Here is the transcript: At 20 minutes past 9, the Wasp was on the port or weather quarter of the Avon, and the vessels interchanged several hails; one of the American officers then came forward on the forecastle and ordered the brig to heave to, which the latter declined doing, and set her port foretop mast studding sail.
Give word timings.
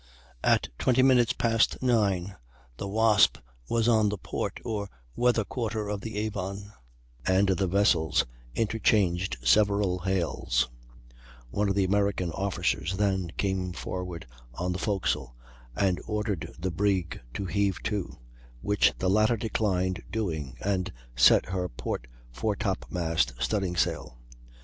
At 0.43 0.69
20 0.79 1.03
minutes 1.03 1.33
past 1.33 1.79
9, 1.79 2.35
the 2.77 2.87
Wasp 2.87 3.37
was 3.69 3.87
on 3.87 4.09
the 4.09 4.17
port 4.17 4.59
or 4.65 4.89
weather 5.15 5.43
quarter 5.45 5.89
of 5.89 6.01
the 6.01 6.17
Avon, 6.17 6.73
and 7.27 7.49
the 7.49 7.67
vessels 7.67 8.25
interchanged 8.55 9.37
several 9.43 9.99
hails; 9.99 10.67
one 11.51 11.69
of 11.69 11.75
the 11.75 11.83
American 11.83 12.31
officers 12.31 12.97
then 12.97 13.29
came 13.37 13.73
forward 13.73 14.25
on 14.55 14.73
the 14.73 14.79
forecastle 14.79 15.35
and 15.75 16.01
ordered 16.07 16.51
the 16.57 16.71
brig 16.71 17.21
to 17.35 17.45
heave 17.45 17.77
to, 17.83 18.17
which 18.61 18.93
the 18.97 19.07
latter 19.07 19.37
declined 19.37 20.01
doing, 20.09 20.57
and 20.61 20.91
set 21.15 21.45
her 21.45 21.69
port 21.69 22.07
foretop 22.31 22.87
mast 22.89 23.33
studding 23.39 23.75
sail. 23.75 24.17